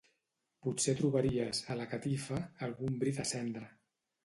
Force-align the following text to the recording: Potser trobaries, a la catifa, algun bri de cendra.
Potser 0.67 0.95
trobaries, 1.01 1.61
a 1.73 1.77
la 1.81 1.87
catifa, 1.93 2.41
algun 2.71 2.99
bri 3.05 3.17
de 3.21 3.29
cendra. 3.35 3.73